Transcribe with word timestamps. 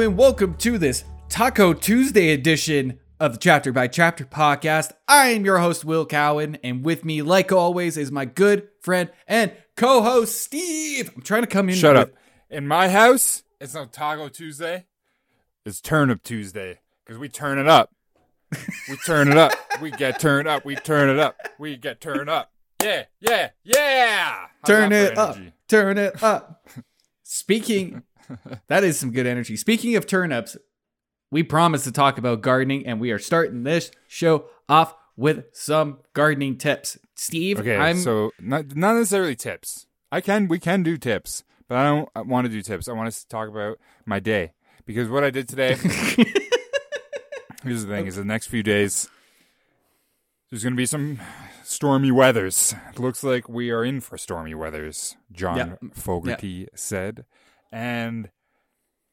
Hello 0.00 0.08
and 0.08 0.18
welcome 0.18 0.54
to 0.54 0.78
this 0.78 1.04
Taco 1.28 1.74
Tuesday 1.74 2.30
edition 2.30 2.98
of 3.20 3.34
the 3.34 3.38
Chapter 3.38 3.70
by 3.70 3.86
Chapter 3.86 4.24
podcast. 4.24 4.92
I 5.06 5.26
am 5.32 5.44
your 5.44 5.58
host, 5.58 5.84
Will 5.84 6.06
Cowan, 6.06 6.56
and 6.64 6.82
with 6.82 7.04
me, 7.04 7.20
like 7.20 7.52
always, 7.52 7.98
is 7.98 8.10
my 8.10 8.24
good 8.24 8.66
friend 8.80 9.10
and 9.28 9.52
co 9.76 10.00
host, 10.00 10.40
Steve. 10.40 11.10
I'm 11.14 11.20
trying 11.20 11.42
to 11.42 11.46
come 11.46 11.68
in. 11.68 11.74
Shut 11.74 11.96
with- 11.96 12.08
up. 12.08 12.14
In 12.48 12.66
my 12.66 12.88
house, 12.88 13.42
it's 13.60 13.74
not 13.74 13.92
Taco 13.92 14.30
Tuesday. 14.30 14.86
It's 15.66 15.82
Turnip 15.82 16.22
Tuesday 16.22 16.80
because 17.04 17.18
we 17.18 17.28
turn 17.28 17.58
it 17.58 17.68
up. 17.68 17.94
We 18.88 18.96
turn 19.04 19.28
it 19.28 19.36
up. 19.36 19.52
We 19.82 19.90
get 19.90 20.18
turned 20.18 20.48
up. 20.48 20.64
We 20.64 20.76
turn 20.76 21.10
it 21.10 21.18
up. 21.18 21.36
We 21.58 21.76
get 21.76 22.00
turned 22.00 22.30
up. 22.30 22.50
Yeah, 22.82 23.04
yeah, 23.20 23.50
yeah. 23.64 24.46
How's 24.62 24.66
Turn 24.66 24.92
it 24.92 25.18
up. 25.18 25.36
Turn 25.68 25.98
it 25.98 26.22
up. 26.22 26.66
Speaking, 27.22 28.02
that 28.68 28.84
is 28.84 28.98
some 28.98 29.10
good 29.12 29.26
energy. 29.26 29.56
Speaking 29.56 29.96
of 29.96 30.06
turnips, 30.06 30.56
we 31.30 31.42
promised 31.42 31.84
to 31.84 31.92
talk 31.92 32.18
about 32.18 32.40
gardening, 32.40 32.86
and 32.86 33.00
we 33.00 33.10
are 33.10 33.18
starting 33.18 33.62
this 33.62 33.90
show 34.08 34.46
off 34.68 34.94
with 35.16 35.44
some 35.52 35.98
gardening 36.12 36.56
tips. 36.56 36.98
Steve, 37.14 37.60
Okay, 37.60 37.76
I'm 37.76 37.98
so 37.98 38.32
not 38.40 38.74
not 38.76 38.94
necessarily 38.94 39.36
tips. 39.36 39.86
I 40.10 40.20
can 40.20 40.48
we 40.48 40.58
can 40.58 40.82
do 40.82 40.96
tips, 40.96 41.44
but 41.68 41.76
I 41.76 41.84
don't 41.84 42.26
want 42.26 42.46
to 42.46 42.50
do 42.52 42.62
tips. 42.62 42.88
I 42.88 42.92
want 42.92 43.08
us 43.08 43.22
to 43.22 43.28
talk 43.28 43.48
about 43.48 43.78
my 44.06 44.18
day 44.20 44.52
because 44.86 45.08
what 45.08 45.22
I 45.24 45.30
did 45.30 45.48
today. 45.48 45.74
here's 47.62 47.84
the 47.84 47.88
thing: 47.88 48.06
is 48.06 48.16
the 48.16 48.24
next 48.24 48.46
few 48.46 48.62
days 48.62 49.08
there's 50.50 50.64
going 50.64 50.72
to 50.72 50.76
be 50.76 50.86
some 50.86 51.20
stormy 51.62 52.10
weathers. 52.10 52.74
It 52.92 52.98
looks 52.98 53.22
like 53.22 53.48
we 53.48 53.70
are 53.70 53.84
in 53.84 54.00
for 54.00 54.18
stormy 54.18 54.54
weathers. 54.54 55.16
John 55.30 55.56
Yeah. 55.56 55.74
Fogerty 55.94 56.66
said, 56.74 57.24
and 57.72 58.30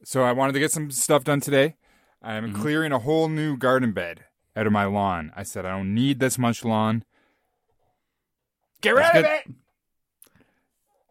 so 0.03 0.23
I 0.23 0.31
wanted 0.31 0.53
to 0.53 0.59
get 0.59 0.72
some 0.72 0.91
stuff 0.91 1.23
done 1.23 1.41
today. 1.41 1.75
I'm 2.22 2.52
Mm-hmm. 2.52 2.61
clearing 2.61 2.91
a 2.91 3.00
whole 3.00 3.30
new 3.30 3.58
garden 3.58 3.91
bed 3.94 4.25
out 4.55 4.67
of 4.67 4.73
my 4.73 4.86
lawn. 4.86 5.31
I 5.36 5.44
said 5.44 5.66
I 5.66 5.72
don't 5.72 5.94
need 5.94 6.19
this 6.19 6.38
much 6.38 6.63
lawn. 6.66 7.03
Get 8.81 8.95
rid 8.95 9.05
of 9.16 9.25
it. 9.25 9.44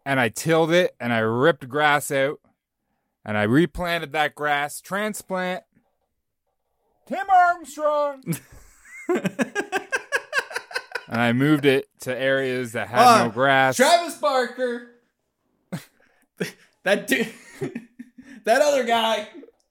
And 0.05 0.19
I 0.19 0.29
tilled 0.29 0.71
it 0.71 0.95
and 0.99 1.11
I 1.11 1.19
ripped 1.19 1.67
grass 1.67 2.11
out 2.11 2.39
and 3.25 3.37
I 3.37 3.43
replanted 3.43 4.11
that 4.13 4.35
grass. 4.35 4.79
Transplant. 4.79 5.63
Tim 7.07 7.29
Armstrong. 7.29 8.23
and 9.09 9.31
I 11.21 11.33
moved 11.33 11.65
it 11.65 11.87
to 12.01 12.17
areas 12.17 12.73
that 12.73 12.87
had 12.89 12.99
Uh, 12.99 13.23
no 13.25 13.29
grass. 13.31 13.77
Travis 13.77 14.15
Barker. 14.17 14.91
That 16.87 17.07
dude. 17.07 17.31
that 18.45 18.61
other 18.61 18.83
guy. 18.85 19.27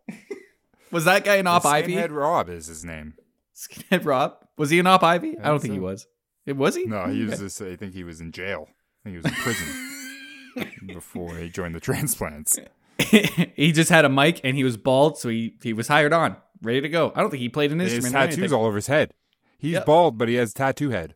Was 0.90 1.04
that 1.06 1.24
guy 1.24 1.36
an 1.36 1.46
Op 1.46 1.64
Ivy? 1.64 1.94
Skinhead 1.94 2.10
Rob 2.12 2.48
is 2.48 2.66
his 2.66 2.84
name. 2.84 3.14
Skinhead 3.54 4.04
Rob? 4.04 4.36
Was 4.56 4.70
he 4.70 4.78
an 4.78 4.86
Op 4.86 5.02
Ivy? 5.02 5.36
I 5.38 5.48
don't 5.48 5.60
think 5.60 5.70
so. 5.72 5.74
he 5.74 5.80
was. 5.80 6.06
It 6.46 6.56
was 6.56 6.76
he? 6.76 6.84
No, 6.84 7.06
he 7.06 7.24
was 7.24 7.40
this. 7.40 7.60
I 7.60 7.74
think 7.76 7.92
he 7.94 8.04
was 8.04 8.20
in 8.20 8.30
jail. 8.32 8.68
I 9.04 9.10
think 9.10 9.14
he 9.14 9.16
was 9.16 9.26
in 9.26 9.32
prison 9.32 10.86
before 10.86 11.36
he 11.36 11.48
joined 11.48 11.74
the 11.74 11.80
transplants. 11.80 12.58
he 12.98 13.72
just 13.72 13.90
had 13.90 14.04
a 14.04 14.08
mic 14.08 14.40
and 14.44 14.56
he 14.56 14.64
was 14.64 14.76
bald, 14.76 15.18
so 15.18 15.28
he 15.28 15.54
he 15.62 15.72
was 15.72 15.88
hired 15.88 16.12
on, 16.12 16.36
ready 16.62 16.80
to 16.80 16.88
go. 16.88 17.12
I 17.14 17.20
don't 17.20 17.30
think 17.30 17.40
he 17.40 17.48
played 17.48 17.72
an 17.72 17.78
He 17.80 17.84
has 17.84 17.94
instrument. 17.94 18.24
or 18.24 18.28
tattoos 18.36 18.52
all 18.52 18.64
over 18.64 18.76
his 18.76 18.86
head. 18.86 19.12
He's 19.58 19.72
Yep. 19.74 19.86
bald, 19.86 20.18
but 20.18 20.28
he 20.28 20.34
has 20.36 20.52
tattoo 20.54 20.90
head. 20.90 21.14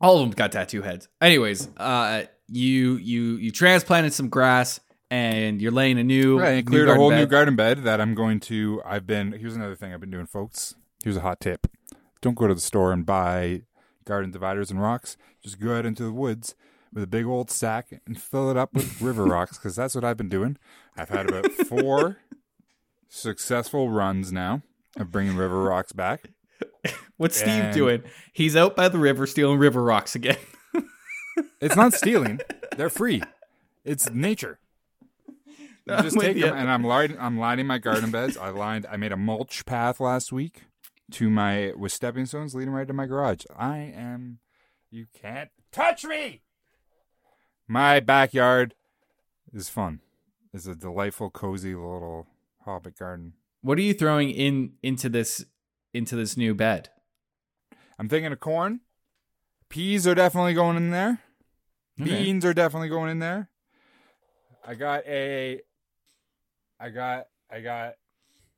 All 0.00 0.16
of 0.16 0.22
them 0.22 0.30
got 0.30 0.52
tattoo 0.52 0.82
heads. 0.82 1.08
Anyways, 1.20 1.68
uh, 1.76 2.24
you 2.48 2.96
you 2.96 3.36
you 3.36 3.50
transplanted 3.52 4.12
some 4.12 4.28
grass 4.28 4.80
and 5.10 5.60
you're 5.62 5.72
laying 5.72 5.98
a 5.98 6.04
new 6.04 6.38
Right, 6.38 6.52
new 6.52 6.58
and 6.58 6.66
cleared 6.66 6.88
a 6.88 6.94
whole 6.94 7.10
bed. 7.10 7.18
new 7.20 7.26
garden 7.26 7.56
bed 7.56 7.84
that 7.84 8.00
I'm 8.00 8.14
going 8.14 8.40
to. 8.40 8.82
I've 8.84 9.06
been. 9.06 9.32
Here's 9.32 9.56
another 9.56 9.74
thing 9.74 9.92
I've 9.92 10.00
been 10.00 10.10
doing, 10.10 10.26
folks. 10.26 10.74
Here's 11.02 11.16
a 11.16 11.20
hot 11.20 11.40
tip: 11.40 11.66
Don't 12.20 12.34
go 12.36 12.46
to 12.46 12.54
the 12.54 12.60
store 12.60 12.92
and 12.92 13.04
buy 13.06 13.62
garden 14.04 14.30
dividers 14.30 14.70
and 14.70 14.80
rocks. 14.80 15.16
Just 15.42 15.60
go 15.60 15.76
out 15.76 15.86
into 15.86 16.02
the 16.02 16.12
woods 16.12 16.54
with 16.92 17.02
a 17.02 17.06
big 17.06 17.26
old 17.26 17.50
sack 17.50 18.00
and 18.06 18.20
fill 18.20 18.50
it 18.50 18.56
up 18.56 18.72
with 18.74 19.00
river 19.02 19.24
rocks 19.26 19.58
because 19.58 19.76
that's 19.76 19.94
what 19.94 20.04
I've 20.04 20.16
been 20.16 20.28
doing. 20.28 20.56
I've 20.96 21.10
had 21.10 21.28
about 21.28 21.50
four 21.52 22.18
successful 23.08 23.90
runs 23.90 24.32
now 24.32 24.62
of 24.96 25.10
bringing 25.10 25.36
river 25.36 25.62
rocks 25.62 25.92
back. 25.92 26.30
What's 27.16 27.36
Steve 27.36 27.48
And- 27.64 27.74
doing? 27.74 28.02
He's 28.32 28.56
out 28.56 28.76
by 28.76 28.88
the 28.88 28.98
river 28.98 29.26
stealing 29.26 29.58
river 29.58 29.82
rocks 29.82 30.14
again. 30.14 30.36
It's 31.60 31.76
not 31.76 31.92
stealing; 31.92 32.40
they're 32.76 32.90
free. 32.90 33.22
It's 33.84 34.10
nature. 34.10 34.58
You 35.88 35.94
I'm 35.96 36.04
just 36.04 36.20
take 36.20 36.36
ya. 36.36 36.48
them, 36.48 36.56
and 36.56 36.70
I'm 36.70 36.84
lining. 36.84 37.16
I'm 37.18 37.38
lining 37.38 37.66
my 37.66 37.78
garden 37.78 38.10
beds. 38.10 38.36
I 38.36 38.50
lined. 38.50 38.86
I 38.90 38.96
made 38.96 39.12
a 39.12 39.16
mulch 39.16 39.64
path 39.64 40.00
last 40.00 40.32
week 40.32 40.64
to 41.12 41.30
my 41.30 41.72
with 41.76 41.92
stepping 41.92 42.26
stones 42.26 42.54
leading 42.54 42.72
right 42.72 42.86
to 42.86 42.92
my 42.92 43.06
garage. 43.06 43.44
I 43.56 43.78
am. 43.78 44.38
You 44.90 45.06
can't 45.12 45.50
touch 45.72 46.04
me. 46.04 46.42
My 47.66 48.00
backyard 48.00 48.74
is 49.52 49.68
fun. 49.68 50.00
It's 50.54 50.66
a 50.66 50.74
delightful, 50.74 51.30
cozy 51.30 51.74
little 51.74 52.26
hobbit 52.64 52.98
garden. 52.98 53.34
What 53.60 53.78
are 53.78 53.82
you 53.82 53.94
throwing 53.94 54.30
in 54.30 54.72
into 54.82 55.08
this 55.08 55.44
into 55.92 56.16
this 56.16 56.36
new 56.36 56.54
bed? 56.54 56.90
I'm 57.98 58.08
thinking 58.08 58.32
of 58.32 58.40
corn. 58.40 58.80
Peas 59.68 60.06
are 60.06 60.14
definitely 60.14 60.54
going 60.54 60.76
in 60.76 60.90
there. 60.90 61.20
Okay. 62.00 62.10
Beans 62.10 62.44
are 62.44 62.54
definitely 62.54 62.88
going 62.88 63.10
in 63.10 63.18
there. 63.18 63.50
I 64.66 64.74
got 64.74 65.06
a 65.06 65.60
I 66.80 66.90
got 66.90 67.26
I 67.50 67.60
got 67.60 67.94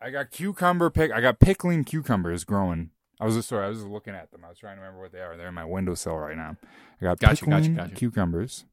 I 0.01 0.11
got 0.11 0.31
cucumber 0.31 0.91
pick 0.91 1.11
I 1.13 1.21
got 1.21 1.39
pickling 1.41 1.85
cucumbers 1.85 2.45
growing. 2.45 2.91
I 3.21 3.27
was 3.27 3.35
just 3.35 3.49
sorry, 3.49 3.67
I 3.67 3.69
was 3.69 3.79
just 3.79 3.91
looking 3.91 4.15
at 4.15 4.31
them. 4.31 4.45
I 4.45 4.49
was 4.49 4.59
trying 4.59 4.77
to 4.77 4.81
remember 4.81 5.03
what 5.03 5.13
they 5.13 5.21
are. 5.21 5.37
They're 5.37 5.49
in 5.49 5.55
my 5.55 5.65
windowsill 5.65 6.17
right 6.17 6.37
now. 6.37 6.57
I 7.01 7.05
got 7.05 7.19
Gotcha, 7.19 7.45
pickling 7.45 7.75
gotcha, 7.75 7.89
gotcha. 7.89 7.95
cucumbers. 7.95 8.65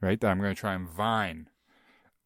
Right? 0.00 0.20
That 0.20 0.28
I'm 0.30 0.38
gonna 0.40 0.54
try 0.54 0.74
and 0.74 0.88
vine 0.88 1.48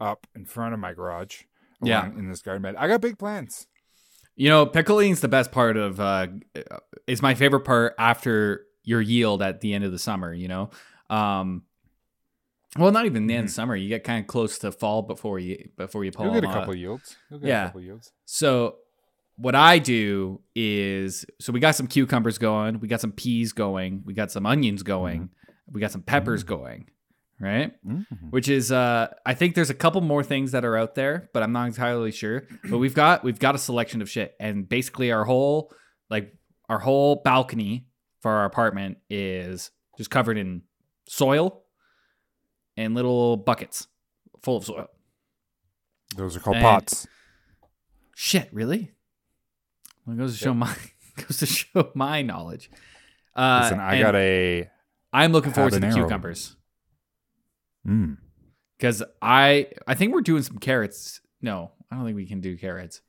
up 0.00 0.26
in 0.34 0.44
front 0.44 0.74
of 0.74 0.80
my 0.80 0.92
garage. 0.92 1.42
Yeah. 1.82 2.06
In 2.06 2.28
this 2.28 2.40
garden 2.42 2.62
bed. 2.62 2.76
I 2.76 2.88
got 2.88 3.00
big 3.00 3.18
plans. 3.18 3.66
You 4.36 4.48
know, 4.48 4.66
pickling's 4.66 5.20
the 5.20 5.28
best 5.28 5.52
part 5.52 5.76
of 5.76 6.00
uh 6.00 6.26
is 7.06 7.22
my 7.22 7.34
favorite 7.34 7.60
part 7.64 7.94
after 7.98 8.66
your 8.82 9.00
yield 9.00 9.42
at 9.42 9.60
the 9.60 9.72
end 9.74 9.84
of 9.84 9.92
the 9.92 9.98
summer, 9.98 10.32
you 10.32 10.48
know? 10.48 10.70
Um 11.10 11.62
well, 12.78 12.90
not 12.92 13.06
even 13.06 13.26
the 13.26 13.34
end 13.34 13.44
of 13.46 13.50
summer. 13.50 13.76
You 13.76 13.88
get 13.88 14.04
kind 14.04 14.20
of 14.20 14.26
close 14.26 14.58
to 14.58 14.72
fall 14.72 15.02
before 15.02 15.38
you 15.38 15.68
before 15.76 16.04
you 16.04 16.10
pull 16.12 16.26
Mm-hmm. 16.26 16.34
You'll 16.34 16.40
get 16.42 16.48
a 16.50 16.52
out. 16.52 16.60
couple 16.60 16.74
yields. 16.76 17.16
You'll 17.30 17.40
get 17.40 17.48
Yeah. 17.48 17.62
a 17.62 17.66
couple 17.66 17.80
yields. 17.82 18.12
So 18.24 18.76
what 19.36 19.54
I 19.54 19.78
do 19.78 20.40
is 20.54 21.24
so 21.40 21.52
we 21.52 21.60
got 21.60 21.74
some 21.74 21.86
cucumbers 21.86 22.38
going, 22.38 22.80
we 22.80 22.88
got 22.88 23.00
some 23.00 23.12
peas 23.12 23.52
going, 23.52 24.02
we 24.04 24.14
got 24.14 24.30
some 24.30 24.46
onions 24.46 24.82
going, 24.82 25.30
we 25.70 25.80
got 25.80 25.90
some 25.92 26.02
peppers 26.02 26.44
going, 26.44 26.88
right? 27.40 27.72
Mhm. 27.84 28.06
Which 28.30 28.48
is 28.48 28.70
uh 28.72 29.08
I 29.26 29.34
think 29.34 29.54
there's 29.54 29.70
a 29.70 29.74
couple 29.74 30.00
more 30.00 30.22
things 30.22 30.52
that 30.52 30.64
are 30.64 30.76
out 30.76 30.94
there, 30.94 31.28
but 31.32 31.42
I'm 31.42 31.52
not 31.52 31.66
entirely 31.66 32.12
sure. 32.12 32.46
But 32.70 32.78
we've 32.78 32.94
got 32.94 33.24
we've 33.24 33.38
got 33.40 33.54
a 33.54 33.58
selection 33.58 34.02
of 34.02 34.08
shit 34.10 34.34
and 34.40 34.68
basically 34.68 35.10
our 35.12 35.24
whole 35.24 35.72
like 36.10 36.32
our 36.68 36.78
whole 36.78 37.16
balcony 37.24 37.86
for 38.20 38.30
our 38.30 38.44
apartment 38.46 38.98
is 39.10 39.70
just 39.98 40.10
covered 40.10 40.38
in 40.38 40.62
soil 41.08 41.63
and 42.76 42.94
little 42.94 43.36
buckets 43.36 43.86
full 44.42 44.56
of 44.58 44.64
soil. 44.64 44.88
Those 46.16 46.36
are 46.36 46.40
called 46.40 46.56
And- 46.56 46.64
pots. 46.64 47.06
Shit, 48.14 48.48
really? 48.52 48.92
Well, 50.06 50.14
it 50.14 50.18
goes 50.18 50.38
to 50.38 50.44
show 50.44 50.54
my 50.54 50.74
goes 51.16 51.38
to 51.38 51.46
show 51.46 51.90
my 51.94 52.22
knowledge. 52.22 52.70
Uh, 53.34 53.60
Listen, 53.64 53.80
I 53.80 54.00
got 54.00 54.14
a 54.14 54.68
I'm 55.12 55.32
looking 55.32 55.52
forward 55.52 55.72
to 55.72 55.80
the 55.80 55.90
cucumbers 55.90 56.56
mm, 57.86 58.16
because 58.78 59.02
I 59.20 59.68
I 59.86 59.94
think 59.94 60.12
we're 60.12 60.20
doing 60.20 60.42
some 60.42 60.58
carrots. 60.58 61.20
No, 61.42 61.72
I 61.90 61.96
don't 61.96 62.04
think 62.04 62.16
we 62.16 62.26
can 62.26 62.40
do 62.40 62.56
carrots. 62.56 63.00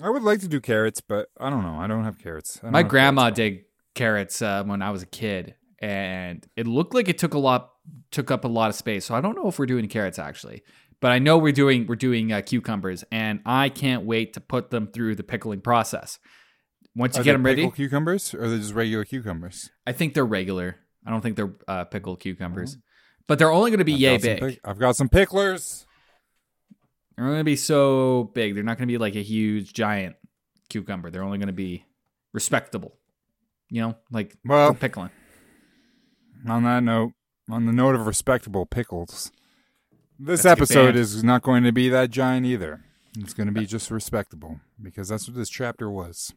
I 0.00 0.10
would 0.10 0.22
like 0.22 0.40
to 0.40 0.48
do 0.48 0.60
carrots, 0.60 1.00
but 1.00 1.28
I 1.40 1.50
don't 1.50 1.62
know. 1.62 1.76
I 1.78 1.86
don't 1.86 2.04
have 2.04 2.18
carrots. 2.18 2.60
My 2.62 2.82
grandma 2.82 3.22
carrots. 3.22 3.36
did 3.36 3.64
carrots 3.94 4.42
uh, 4.42 4.64
when 4.64 4.82
I 4.82 4.90
was 4.90 5.02
a 5.02 5.06
kid, 5.06 5.54
and 5.80 6.46
it 6.56 6.66
looked 6.66 6.94
like 6.94 7.08
it 7.08 7.18
took 7.18 7.34
a 7.34 7.38
lot 7.38 7.71
took 8.10 8.30
up 8.30 8.44
a 8.44 8.48
lot 8.48 8.68
of 8.70 8.76
space. 8.76 9.04
So 9.06 9.14
I 9.14 9.20
don't 9.20 9.34
know 9.36 9.48
if 9.48 9.58
we're 9.58 9.66
doing 9.66 9.88
carrots 9.88 10.18
actually, 10.18 10.62
but 11.00 11.10
I 11.12 11.18
know 11.18 11.38
we're 11.38 11.52
doing 11.52 11.86
we're 11.86 11.96
doing 11.96 12.32
uh, 12.32 12.40
cucumbers, 12.42 13.04
and 13.10 13.40
I 13.44 13.68
can't 13.68 14.04
wait 14.04 14.34
to 14.34 14.40
put 14.40 14.70
them 14.70 14.86
through 14.86 15.16
the 15.16 15.22
pickling 15.24 15.60
process. 15.60 16.18
Once 16.94 17.16
you 17.16 17.22
Are 17.22 17.24
get 17.24 17.32
them 17.32 17.42
ready, 17.44 17.70
cucumbers, 17.70 18.34
or 18.34 18.44
are 18.44 18.48
they 18.48 18.58
just 18.58 18.74
regular 18.74 19.04
cucumbers? 19.04 19.70
I 19.86 19.92
think 19.92 20.14
they're 20.14 20.26
regular. 20.26 20.76
I 21.06 21.10
don't 21.10 21.22
think 21.22 21.36
they're 21.36 21.54
uh, 21.66 21.84
pickled 21.84 22.20
cucumbers, 22.20 22.76
but 23.26 23.38
they're 23.38 23.50
only 23.50 23.70
going 23.70 23.78
to 23.78 23.84
be 23.84 23.94
I've 23.94 24.00
yay 24.00 24.18
big. 24.18 24.40
pick- 24.40 24.60
I've 24.64 24.78
got 24.78 24.94
some 24.96 25.08
picklers. 25.08 25.86
They're 27.16 27.24
only 27.24 27.36
going 27.36 27.40
to 27.40 27.44
be 27.44 27.56
so 27.56 28.30
big. 28.34 28.54
They're 28.54 28.62
not 28.62 28.78
going 28.78 28.88
to 28.88 28.92
be 28.92 28.98
like 28.98 29.16
a 29.16 29.22
huge 29.22 29.72
giant 29.72 30.16
cucumber. 30.68 31.10
They're 31.10 31.22
only 31.24 31.38
going 31.38 31.48
to 31.48 31.52
be 31.52 31.84
respectable. 32.32 32.96
You 33.70 33.80
know, 33.82 33.96
like 34.10 34.36
Well- 34.44 34.74
for 34.74 34.78
pickling. 34.78 35.10
On 36.46 36.62
that 36.64 36.82
note, 36.82 37.12
on 37.50 37.66
the 37.66 37.72
note 37.72 37.94
of 37.94 38.06
respectable 38.06 38.66
pickles, 38.66 39.32
this 40.18 40.42
That's 40.42 40.60
episode 40.60 40.96
is 40.96 41.22
not 41.24 41.42
going 41.42 41.64
to 41.64 41.72
be 41.72 41.88
that 41.88 42.10
giant 42.10 42.46
either. 42.46 42.84
It's 43.18 43.34
going 43.34 43.46
to 43.46 43.52
be 43.52 43.66
just 43.66 43.90
respectable 43.90 44.60
because 44.80 45.08
that's 45.08 45.28
what 45.28 45.36
this 45.36 45.50
chapter 45.50 45.90
was. 45.90 46.32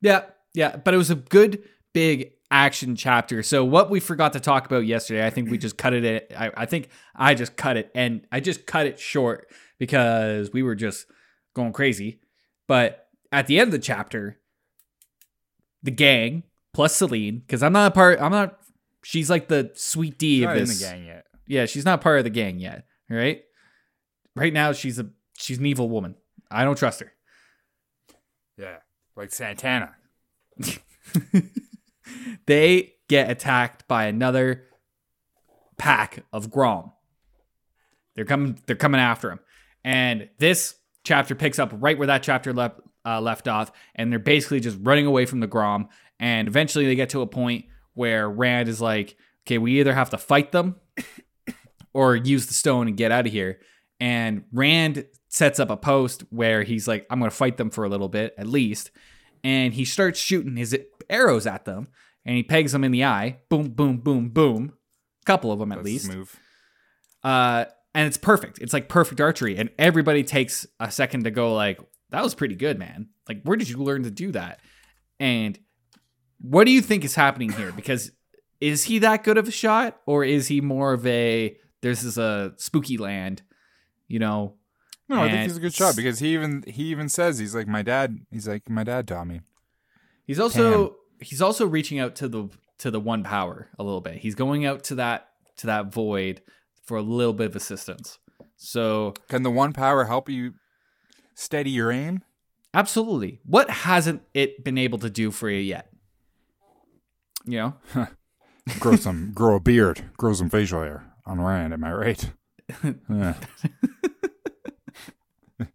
Yeah, 0.00 0.24
yeah, 0.54 0.76
but 0.76 0.94
it 0.94 0.96
was 0.96 1.10
a 1.10 1.14
good 1.14 1.62
big 1.92 2.32
action 2.50 2.96
chapter. 2.96 3.42
So 3.42 3.64
what 3.64 3.90
we 3.90 4.00
forgot 4.00 4.32
to 4.32 4.40
talk 4.40 4.66
about 4.66 4.86
yesterday, 4.86 5.26
I 5.26 5.30
think 5.30 5.50
we 5.50 5.58
just 5.58 5.76
cut 5.76 5.92
it. 5.92 6.32
I, 6.36 6.50
I 6.56 6.66
think 6.66 6.88
I 7.14 7.34
just 7.34 7.56
cut 7.56 7.76
it, 7.76 7.90
and 7.94 8.26
I 8.32 8.40
just 8.40 8.66
cut 8.66 8.86
it 8.86 8.98
short 8.98 9.48
because 9.78 10.52
we 10.52 10.62
were 10.62 10.74
just 10.74 11.06
going 11.54 11.72
crazy. 11.72 12.20
But 12.66 13.08
at 13.30 13.46
the 13.46 13.58
end 13.58 13.68
of 13.68 13.72
the 13.72 13.78
chapter, 13.78 14.38
the 15.82 15.90
gang 15.90 16.42
plus 16.72 16.96
Selene, 16.96 17.38
because 17.38 17.62
I'm 17.62 17.72
not 17.72 17.92
a 17.92 17.94
part. 17.94 18.20
I'm 18.20 18.32
not. 18.32 18.58
She's 19.08 19.30
like 19.30 19.46
the 19.46 19.70
sweet 19.76 20.18
D 20.18 20.42
of 20.42 20.48
Not 20.48 20.56
in 20.56 20.64
this. 20.64 20.80
the 20.80 20.84
gang 20.84 21.06
yet. 21.06 21.26
Yeah, 21.46 21.66
she's 21.66 21.84
not 21.84 22.00
part 22.00 22.18
of 22.18 22.24
the 22.24 22.30
gang 22.30 22.58
yet. 22.58 22.86
Right. 23.08 23.44
Right 24.34 24.52
now, 24.52 24.72
she's 24.72 24.98
a 24.98 25.06
she's 25.38 25.58
an 25.58 25.66
evil 25.66 25.88
woman. 25.88 26.16
I 26.50 26.64
don't 26.64 26.76
trust 26.76 26.98
her. 26.98 27.12
Yeah, 28.58 28.78
like 29.14 29.30
Santana. 29.30 29.94
they 32.46 32.94
get 33.08 33.30
attacked 33.30 33.86
by 33.86 34.06
another 34.06 34.64
pack 35.78 36.24
of 36.32 36.50
Grolm. 36.50 36.90
They're 38.16 38.24
coming. 38.24 38.60
They're 38.66 38.74
coming 38.74 39.00
after 39.00 39.30
him, 39.30 39.38
and 39.84 40.28
this 40.38 40.74
chapter 41.04 41.36
picks 41.36 41.60
up 41.60 41.70
right 41.74 41.96
where 41.96 42.08
that 42.08 42.24
chapter 42.24 42.52
left 42.52 42.80
uh, 43.04 43.20
left 43.20 43.46
off, 43.46 43.70
and 43.94 44.10
they're 44.10 44.18
basically 44.18 44.58
just 44.58 44.78
running 44.82 45.06
away 45.06 45.26
from 45.26 45.38
the 45.38 45.48
Grolm. 45.48 45.90
And 46.18 46.48
eventually, 46.48 46.86
they 46.86 46.96
get 46.96 47.10
to 47.10 47.20
a 47.20 47.26
point 47.28 47.66
where 47.96 48.30
Rand 48.30 48.68
is 48.68 48.80
like, 48.80 49.16
"Okay, 49.44 49.58
we 49.58 49.80
either 49.80 49.92
have 49.92 50.10
to 50.10 50.18
fight 50.18 50.52
them, 50.52 50.76
or 51.92 52.14
use 52.14 52.46
the 52.46 52.54
stone 52.54 52.86
and 52.86 52.96
get 52.96 53.10
out 53.10 53.26
of 53.26 53.32
here." 53.32 53.58
And 53.98 54.44
Rand 54.52 55.06
sets 55.28 55.58
up 55.58 55.70
a 55.70 55.76
post 55.76 56.22
where 56.30 56.62
he's 56.62 56.86
like, 56.86 57.06
"I'm 57.10 57.18
going 57.18 57.30
to 57.30 57.36
fight 57.36 57.56
them 57.56 57.70
for 57.70 57.84
a 57.84 57.88
little 57.88 58.08
bit, 58.08 58.34
at 58.38 58.46
least." 58.46 58.90
And 59.42 59.74
he 59.74 59.84
starts 59.84 60.20
shooting 60.20 60.56
his 60.56 60.76
arrows 61.08 61.46
at 61.46 61.64
them, 61.64 61.88
and 62.24 62.36
he 62.36 62.42
pegs 62.42 62.72
them 62.72 62.84
in 62.84 62.92
the 62.92 63.04
eye. 63.04 63.38
Boom, 63.48 63.68
boom, 63.70 63.98
boom, 63.98 64.28
boom. 64.28 64.72
A 65.22 65.24
couple 65.24 65.50
of 65.52 65.58
them 65.58 65.72
at 65.72 65.76
That's 65.78 65.86
least. 65.86 66.12
move. 66.14 66.38
Uh, 67.22 67.64
and 67.94 68.06
it's 68.06 68.18
perfect. 68.18 68.58
It's 68.60 68.72
like 68.72 68.88
perfect 68.88 69.20
archery, 69.20 69.56
and 69.56 69.70
everybody 69.78 70.22
takes 70.22 70.66
a 70.78 70.90
second 70.90 71.24
to 71.24 71.30
go 71.30 71.54
like, 71.54 71.80
"That 72.10 72.22
was 72.22 72.34
pretty 72.34 72.54
good, 72.56 72.78
man. 72.78 73.08
Like, 73.28 73.42
where 73.42 73.56
did 73.56 73.68
you 73.68 73.78
learn 73.78 74.02
to 74.02 74.10
do 74.10 74.32
that?" 74.32 74.60
And 75.18 75.58
what 76.40 76.64
do 76.64 76.72
you 76.72 76.82
think 76.82 77.04
is 77.04 77.14
happening 77.14 77.50
here? 77.50 77.72
Because 77.72 78.12
is 78.60 78.84
he 78.84 78.98
that 79.00 79.24
good 79.24 79.38
of 79.38 79.48
a 79.48 79.52
shot, 79.52 80.00
or 80.06 80.24
is 80.24 80.48
he 80.48 80.60
more 80.60 80.92
of 80.92 81.06
a 81.06 81.56
there's 81.82 82.00
this 82.02 82.12
is 82.12 82.18
a 82.18 82.52
spooky 82.56 82.96
land, 82.96 83.42
you 84.08 84.18
know? 84.18 84.54
No, 85.08 85.22
I 85.22 85.30
think 85.30 85.42
he's 85.42 85.56
a 85.56 85.60
good 85.60 85.74
shot 85.74 85.94
because 85.94 86.18
he 86.18 86.34
even 86.34 86.64
he 86.66 86.84
even 86.84 87.08
says 87.08 87.38
he's 87.38 87.54
like 87.54 87.68
my 87.68 87.82
dad. 87.82 88.18
He's 88.30 88.48
like 88.48 88.68
my 88.68 88.82
dad 88.82 89.06
taught 89.06 89.26
me. 89.26 89.40
He's 90.26 90.40
also 90.40 90.96
he's 91.20 91.40
also 91.40 91.66
reaching 91.66 91.98
out 92.00 92.16
to 92.16 92.28
the 92.28 92.48
to 92.78 92.90
the 92.90 93.00
one 93.00 93.22
power 93.22 93.68
a 93.78 93.84
little 93.84 94.00
bit. 94.00 94.16
He's 94.16 94.34
going 94.34 94.66
out 94.66 94.82
to 94.84 94.96
that 94.96 95.28
to 95.58 95.66
that 95.68 95.92
void 95.92 96.42
for 96.84 96.96
a 96.96 97.02
little 97.02 97.32
bit 97.32 97.46
of 97.46 97.56
assistance. 97.56 98.18
So 98.56 99.14
Can 99.28 99.42
the 99.42 99.50
one 99.50 99.72
power 99.72 100.04
help 100.04 100.28
you 100.28 100.54
steady 101.34 101.70
your 101.70 101.92
aim? 101.92 102.22
absolutely, 102.74 103.40
what 103.44 103.70
hasn't 103.70 104.22
it 104.34 104.62
been 104.62 104.76
able 104.76 104.98
to 104.98 105.08
do 105.08 105.30
for 105.30 105.48
you 105.48 105.60
yet? 105.60 105.90
You 107.46 107.74
know, 107.94 108.06
Grow 108.80 108.96
some, 108.96 109.30
grow 109.34 109.56
a 109.56 109.60
beard, 109.60 110.10
grow 110.16 110.32
some 110.32 110.50
facial 110.50 110.82
hair 110.82 111.12
on 111.24 111.40
Rand. 111.40 111.72
Am 111.72 111.84
I 111.84 111.92
right? 111.92 112.30
Yeah. 113.08 113.34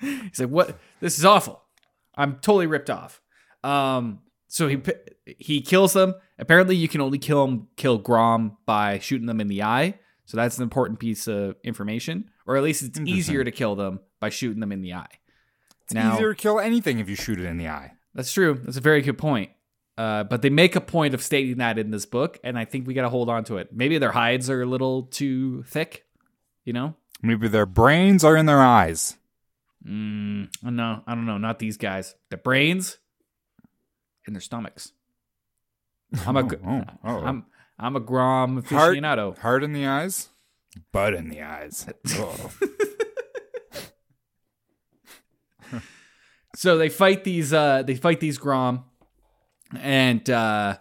he's 0.00 0.38
like, 0.40 0.48
"What? 0.48 0.78
This 1.00 1.18
is 1.18 1.24
awful. 1.24 1.62
I'm 2.14 2.34
totally 2.36 2.66
ripped 2.66 2.90
off." 2.90 3.20
Um, 3.64 4.20
so 4.46 4.68
he 4.68 4.80
he 5.26 5.60
kills 5.60 5.92
them. 5.92 6.14
Apparently, 6.38 6.76
you 6.76 6.86
can 6.88 7.00
only 7.00 7.18
kill 7.18 7.44
him, 7.44 7.68
kill 7.76 8.00
Grolm 8.00 8.56
by 8.66 9.00
shooting 9.00 9.26
them 9.26 9.40
in 9.40 9.48
the 9.48 9.62
eye. 9.64 9.98
So 10.26 10.36
that's 10.36 10.58
an 10.58 10.62
important 10.62 11.00
piece 11.00 11.26
of 11.26 11.56
information, 11.64 12.30
or 12.46 12.56
at 12.56 12.62
least 12.62 12.82
it's 12.82 13.00
easier 13.00 13.42
to 13.44 13.50
kill 13.50 13.74
them 13.76 14.00
by 14.20 14.28
shooting 14.28 14.60
them 14.60 14.72
in 14.72 14.82
the 14.82 14.94
eye. 14.94 15.08
It's 15.84 15.94
Now- 15.94 16.14
easier 16.14 16.34
to 16.34 16.40
kill 16.40 16.60
anything 16.60 16.98
if 16.98 17.08
you 17.08 17.16
shoot 17.16 17.40
it 17.40 17.46
in 17.46 17.56
the 17.56 17.68
eye. 17.68 17.92
That's 18.14 18.32
true. 18.32 18.60
That's 18.62 18.76
a 18.76 18.82
very 18.82 19.00
good 19.00 19.16
point. 19.16 19.50
Uh, 19.98 20.22
but 20.22 20.42
they 20.42 20.48
make 20.50 20.76
a 20.76 20.80
point 20.80 21.12
of 21.12 21.20
stating 21.22 21.58
that 21.58 21.76
in 21.76 21.90
this 21.90 22.06
book, 22.06 22.38
and 22.44 22.56
I 22.56 22.64
think 22.64 22.86
we 22.86 22.94
got 22.94 23.02
to 23.02 23.08
hold 23.08 23.28
on 23.28 23.42
to 23.44 23.56
it. 23.56 23.70
Maybe 23.72 23.98
their 23.98 24.12
hides 24.12 24.48
are 24.48 24.62
a 24.62 24.66
little 24.66 25.02
too 25.02 25.64
thick, 25.64 26.04
you 26.64 26.72
know? 26.72 26.94
Maybe 27.20 27.48
their 27.48 27.66
brains 27.66 28.22
are 28.22 28.36
in 28.36 28.46
their 28.46 28.60
eyes. 28.60 29.16
Mm, 29.84 30.50
no, 30.62 31.02
I 31.04 31.14
don't 31.16 31.26
know. 31.26 31.36
Not 31.38 31.58
these 31.58 31.76
guys. 31.76 32.14
Their 32.30 32.38
brains 32.38 32.98
in 34.26 34.34
their 34.34 34.40
stomachs. 34.40 34.92
I'm 36.26 36.36
a, 36.36 36.40
Oh, 36.44 36.50
oh, 36.64 36.84
oh. 37.04 37.26
am 37.26 37.46
I'm 37.76 37.96
a 37.96 38.00
Grolm 38.00 38.64
Heart- 38.68 38.96
aficionado. 38.96 39.36
Heart 39.38 39.64
in 39.64 39.72
the 39.72 39.86
eyes, 39.86 40.28
butt 40.92 41.14
in 41.14 41.28
the 41.28 41.42
eyes. 41.42 41.86
So 46.56 46.76
they 46.76 46.88
fight 46.88 47.22
these. 47.24 47.52
Uh, 47.52 47.82
they 47.82 47.94
fight 47.94 48.18
these 48.18 48.36
Grolm, 48.38 48.82
and 49.76 50.28
uh, 50.30 50.78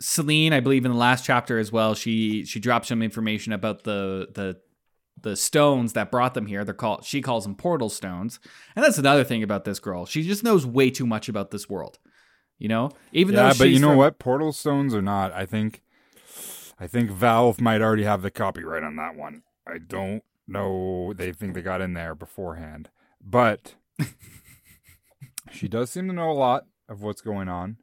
Selene, 0.00 0.52
I 0.52 0.60
believe, 0.60 0.84
in 0.84 0.92
the 0.92 0.98
last 0.98 1.24
chapter 1.24 1.58
as 1.58 1.70
well. 1.70 1.94
She 1.94 2.44
she 2.44 2.60
drops 2.60 2.88
some 2.88 3.02
information 3.02 3.52
about 3.52 3.84
the 3.84 4.28
the 4.34 4.60
the 5.20 5.36
stones 5.36 5.94
that 5.94 6.10
brought 6.10 6.34
them 6.34 6.46
here. 6.46 6.64
They're 6.64 6.74
called. 6.74 7.04
She 7.04 7.22
calls 7.22 7.44
them 7.44 7.54
portal 7.54 7.88
stones, 7.88 8.40
and 8.76 8.84
that's 8.84 8.98
another 8.98 9.24
thing 9.24 9.42
about 9.42 9.64
this 9.64 9.78
girl. 9.78 10.06
She 10.06 10.22
just 10.22 10.44
knows 10.44 10.66
way 10.66 10.90
too 10.90 11.06
much 11.06 11.28
about 11.28 11.50
this 11.50 11.68
world. 11.68 11.98
You 12.58 12.68
know, 12.68 12.90
even 13.12 13.34
though 13.34 13.48
yeah, 13.48 13.54
but 13.58 13.70
you 13.70 13.80
know 13.80 13.88
from- 13.88 13.98
what? 13.98 14.18
Portal 14.18 14.52
stones 14.52 14.94
or 14.94 15.02
not, 15.02 15.32
I 15.32 15.44
think, 15.44 15.82
I 16.78 16.86
think 16.86 17.10
Valve 17.10 17.60
might 17.60 17.82
already 17.82 18.04
have 18.04 18.22
the 18.22 18.30
copyright 18.30 18.84
on 18.84 18.96
that 18.96 19.16
one. 19.16 19.42
I 19.66 19.78
don't 19.78 20.22
know. 20.46 21.12
They 21.14 21.32
think 21.32 21.54
they 21.54 21.62
got 21.62 21.80
in 21.80 21.94
there 21.94 22.14
beforehand, 22.14 22.90
but 23.20 23.74
she 25.50 25.68
does 25.68 25.90
seem 25.90 26.06
to 26.08 26.12
know 26.14 26.30
a 26.30 26.32
lot 26.32 26.66
of 26.88 27.02
what's 27.02 27.22
going 27.22 27.48
on. 27.48 27.78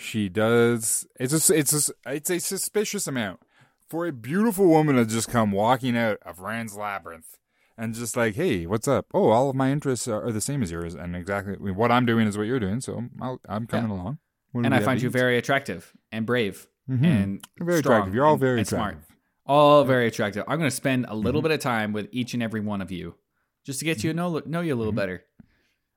She 0.00 0.28
does. 0.28 1.06
It's 1.18 1.50
a. 1.50 1.54
It's 1.58 1.88
a. 1.88 1.92
It's 2.06 2.30
a 2.30 2.38
suspicious 2.38 3.06
amount 3.08 3.40
for 3.88 4.06
a 4.06 4.12
beautiful 4.12 4.66
woman 4.68 4.94
to 4.94 5.04
just 5.04 5.28
come 5.28 5.50
walking 5.50 5.96
out 5.96 6.18
of 6.24 6.38
Rand's 6.38 6.76
labyrinth 6.76 7.36
and 7.76 7.94
just 7.94 8.16
like, 8.16 8.36
hey, 8.36 8.64
what's 8.66 8.86
up? 8.86 9.06
Oh, 9.12 9.30
all 9.30 9.50
of 9.50 9.56
my 9.56 9.72
interests 9.72 10.06
are, 10.06 10.22
are 10.24 10.30
the 10.30 10.40
same 10.40 10.62
as 10.62 10.70
yours, 10.70 10.94
and 10.94 11.16
exactly 11.16 11.56
what 11.72 11.90
I'm 11.90 12.06
doing 12.06 12.28
is 12.28 12.38
what 12.38 12.46
you're 12.46 12.60
doing. 12.60 12.80
So 12.80 13.06
I'll, 13.20 13.40
I'm 13.48 13.66
coming 13.66 13.90
along. 13.90 14.18
What 14.52 14.64
and 14.64 14.72
I 14.74 14.80
find 14.80 15.02
you 15.02 15.10
very 15.10 15.36
attractive 15.36 15.92
and 16.12 16.24
brave 16.24 16.68
Mhm. 16.88 17.04
and 17.04 17.44
very 17.58 17.80
strong 17.80 17.94
attractive. 17.96 18.14
You're 18.14 18.24
all 18.24 18.36
very 18.36 18.64
smart. 18.64 18.98
All 19.46 19.82
very 19.84 20.06
attractive. 20.06 20.44
I'm 20.46 20.58
going 20.58 20.70
to 20.70 20.76
spend 20.76 21.06
a 21.08 21.14
little 21.16 21.40
Mhm. 21.40 21.44
bit 21.44 21.52
of 21.52 21.60
time 21.60 21.92
with 21.92 22.08
each 22.12 22.34
and 22.34 22.42
every 22.42 22.60
one 22.60 22.80
of 22.80 22.90
you, 22.92 23.16
just 23.64 23.80
to 23.80 23.84
get 23.84 24.04
you 24.04 24.12
to 24.12 24.16
know 24.16 24.40
know 24.46 24.60
you 24.60 24.74
a 24.74 24.76
little 24.76 24.92
Mhm. 24.92 24.96
better. 24.96 25.24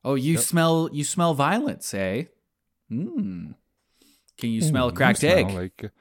Oh, 0.03 0.15
you 0.15 0.33
Yep. 0.33 0.41
smell 0.41 0.89
you 0.91 1.03
smell 1.03 1.35
violence, 1.35 1.93
eh? 1.93 2.23
Hmm. 2.89 3.51
Can 4.41 4.49
you 4.49 4.61
smell 4.61 4.89
a 4.89 4.91
cracked 4.91 5.19
smell 5.19 5.37
egg? 5.37 5.51
Like, 5.51 5.91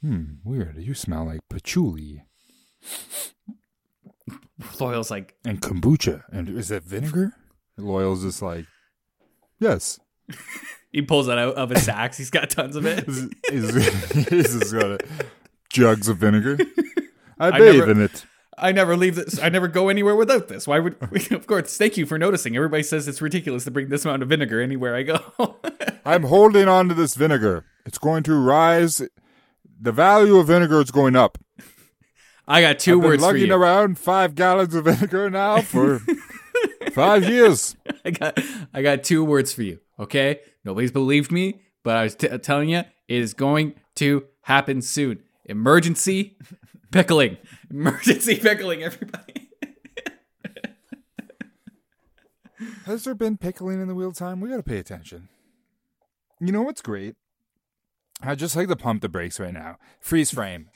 hmm, 0.00 0.24
weird. 0.44 0.76
You 0.78 0.94
smell 0.94 1.24
like 1.24 1.40
patchouli 1.48 2.22
Loial's 4.78 5.10
like, 5.10 5.34
and 5.44 5.60
kombucha. 5.60 6.22
And 6.32 6.48
is 6.48 6.68
that 6.68 6.84
vinegar? 6.84 7.34
Loial's 7.78 8.22
just 8.22 8.42
like, 8.42 8.66
yes. 9.58 9.98
he 10.92 11.02
pulls 11.02 11.26
that 11.26 11.38
out 11.38 11.54
of 11.54 11.70
his 11.70 11.84
sacks. 11.84 12.18
He's 12.18 12.30
got 12.30 12.50
tons 12.50 12.76
of 12.76 12.86
it. 12.86 13.04
He's, 13.06 13.28
he's, 14.28 14.58
just 14.58 14.72
got 14.72 14.90
a, 14.92 14.98
jugs 15.70 16.08
of 16.08 16.18
vinegar. 16.18 16.58
I 17.38 17.48
I 17.48 17.58
bathe 17.58 17.76
never- 17.76 17.90
in 17.92 18.00
it. 18.02 18.24
I 18.62 18.72
never 18.72 18.94
leave 18.94 19.14
this. 19.14 19.38
I 19.38 19.48
never 19.48 19.68
go 19.68 19.88
anywhere 19.88 20.14
without 20.14 20.48
this. 20.48 20.66
Why 20.66 20.80
would? 20.80 21.10
We, 21.10 21.26
of 21.34 21.46
course. 21.46 21.78
Thank 21.78 21.96
you 21.96 22.04
for 22.04 22.18
noticing. 22.18 22.54
Everybody 22.54 22.82
says 22.82 23.08
it's 23.08 23.22
ridiculous 23.22 23.64
to 23.64 23.70
bring 23.70 23.88
this 23.88 24.04
amount 24.04 24.22
of 24.22 24.28
vinegar 24.28 24.60
anywhere 24.60 24.94
I 24.94 25.02
go. 25.02 25.56
I'm 26.04 26.24
holding 26.24 26.68
on 26.68 26.88
to 26.88 26.94
this 26.94 27.14
vinegar. 27.14 27.64
It's 27.86 27.98
going 27.98 28.22
to 28.24 28.34
rise. 28.34 29.02
The 29.80 29.92
value 29.92 30.36
of 30.36 30.46
vinegar 30.48 30.80
is 30.80 30.90
going 30.90 31.16
up. 31.16 31.38
I 32.46 32.60
got 32.60 32.78
2 32.78 32.92
I've 32.92 33.00
been 33.00 33.08
words 33.10 33.22
for 33.22 33.26
lugging 33.28 33.46
you. 33.48 33.54
around 33.54 33.98
five 33.98 34.34
gallons 34.34 34.74
of 34.74 34.84
vinegar 34.84 35.30
now 35.30 35.60
for 35.60 36.00
five 36.92 37.28
years. 37.28 37.76
I 38.04 38.10
got 38.10 38.38
I 38.74 38.82
got 38.82 39.04
two 39.04 39.24
words 39.24 39.52
for 39.52 39.62
you. 39.62 39.78
Okay, 39.98 40.40
nobody's 40.64 40.90
believed 40.90 41.30
me, 41.30 41.60
but 41.84 41.96
I 41.96 42.02
was 42.04 42.14
t- 42.16 42.26
telling 42.38 42.70
you 42.70 42.78
it 42.78 42.86
is 43.08 43.34
going 43.34 43.74
to 43.96 44.24
happen 44.42 44.82
soon. 44.82 45.22
Emergency 45.44 46.36
pickling. 46.90 47.36
Emergency 47.70 48.36
pickling. 48.36 48.82
Everybody. 48.82 49.48
Has 52.84 53.04
there 53.04 53.14
been 53.14 53.36
pickling 53.36 53.80
in 53.80 53.88
the 53.88 53.94
wheel 53.94 54.12
time? 54.12 54.40
We 54.40 54.48
got 54.50 54.56
to 54.56 54.62
pay 54.62 54.78
attention. 54.78 55.28
You 56.40 56.52
know 56.52 56.62
what's 56.62 56.82
great? 56.82 57.16
I 58.22 58.34
just 58.34 58.56
like 58.56 58.68
to 58.68 58.76
pump 58.76 59.02
the 59.02 59.08
brakes 59.08 59.38
right 59.38 59.52
now. 59.52 59.76
Freeze 60.00 60.30
frame. 60.30 60.70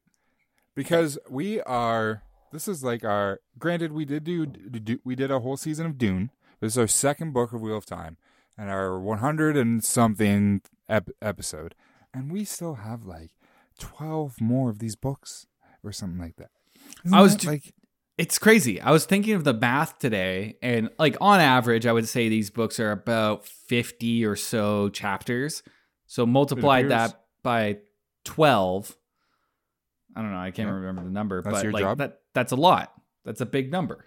because 0.74 1.18
we 1.28 1.60
are 1.62 2.22
this 2.52 2.66
is 2.68 2.82
like 2.82 3.04
our. 3.04 3.40
Granted, 3.58 3.92
we 3.92 4.04
did 4.04 4.24
do, 4.24 4.46
do 4.46 4.98
we 5.04 5.14
did 5.14 5.30
a 5.30 5.40
whole 5.40 5.56
season 5.56 5.86
of 5.86 5.98
Dune. 5.98 6.30
This 6.60 6.74
is 6.74 6.78
our 6.78 6.86
second 6.86 7.32
book 7.32 7.52
of 7.52 7.60
Wheel 7.60 7.76
of 7.76 7.86
Time, 7.86 8.16
and 8.58 8.70
our 8.70 8.98
100 8.98 9.56
and 9.56 9.82
something 9.84 10.62
ep- 10.88 11.10
episode, 11.22 11.74
and 12.12 12.30
we 12.30 12.44
still 12.44 12.74
have 12.74 13.04
like 13.04 13.30
12 13.78 14.40
more 14.40 14.68
of 14.68 14.78
these 14.78 14.96
books 14.96 15.46
or 15.82 15.92
something 15.92 16.18
like 16.18 16.36
that. 16.36 16.50
Isn't 17.04 17.16
I 17.16 17.22
was 17.22 17.36
that, 17.36 17.46
like 17.46 17.72
It's 18.20 18.38
crazy. 18.38 18.78
I 18.82 18.90
was 18.90 19.06
thinking 19.06 19.32
of 19.32 19.44
the 19.44 19.54
math 19.54 19.98
today, 19.98 20.56
and 20.60 20.90
like 20.98 21.16
on 21.22 21.40
average, 21.40 21.86
I 21.86 21.92
would 21.92 22.06
say 22.06 22.28
these 22.28 22.50
books 22.50 22.78
are 22.78 22.92
about 22.92 23.46
50 23.46 24.26
or 24.26 24.36
so 24.36 24.90
chapters. 24.90 25.62
So 26.06 26.26
multiply 26.26 26.82
that 26.82 27.18
by 27.42 27.78
12. 28.24 28.94
I 30.14 30.20
don't 30.20 30.32
know. 30.32 30.36
I 30.38 30.50
can't 30.50 30.68
Yeah. 30.68 30.74
remember 30.74 31.02
the 31.04 31.10
number, 31.10 31.40
That's 31.40 31.54
but 31.56 31.62
your 31.62 31.72
like 31.72 31.82
job? 31.82 31.96
that 31.98 32.20
that's 32.34 32.52
a 32.52 32.56
lot. 32.56 32.92
That's 33.24 33.40
a 33.40 33.46
big 33.46 33.72
number. 33.72 34.04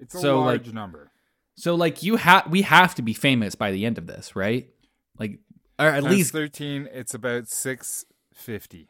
it's 0.00 0.16
a 0.16 0.18
so, 0.18 0.40
large 0.40 0.66
like- 0.66 0.74
number. 0.74 1.12
So 1.54 1.76
like 1.76 2.02
you 2.02 2.16
have 2.16 2.50
we 2.50 2.62
have 2.62 2.96
to 2.96 3.02
be 3.02 3.12
famous 3.14 3.54
by 3.54 3.70
the 3.70 3.86
end 3.86 3.98
of 3.98 4.08
this, 4.08 4.34
right? 4.34 4.68
Like 5.16 5.38
or 5.78 5.86
at 5.86 6.02
Times 6.02 6.12
least 6.16 6.32
13. 6.32 6.88
It's 6.92 7.14
about 7.14 7.46
650, 7.46 8.88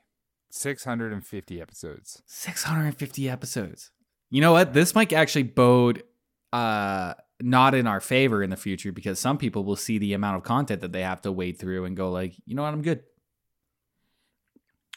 650 0.53 1.61
episodes. 1.61 2.23
650 2.27 3.29
episodes. 3.29 3.91
You 4.31 4.41
know 4.41 4.53
what? 4.53 4.75
This 4.75 4.95
might 4.95 5.13
actually 5.13 5.45
bode 5.45 6.05
uh 6.53 7.15
not 7.41 7.75
in 7.75 7.87
our 7.87 8.01
favor 8.01 8.43
in 8.43 8.51
the 8.51 8.57
future 8.57 8.93
because 8.93 9.19
some 9.19 9.39
people 9.39 9.65
will 9.65 9.77
see 9.77 9.99
the 9.99 10.13
amount 10.13 10.37
of 10.37 10.43
content 10.43 10.83
that 10.83 10.93
they 10.93 11.03
have 11.03 11.23
to 11.23 11.33
wade 11.33 11.59
through 11.59 11.87
and 11.87 11.97
go 11.97 12.11
like, 12.11 12.35
"You 12.45 12.55
know 12.55 12.63
what? 12.63 12.75
I'm 12.75 12.83
good." 12.83 13.03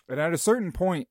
And 0.08 0.20
at 0.20 0.34
a 0.34 0.38
certain 0.38 0.72
point, 0.72 1.08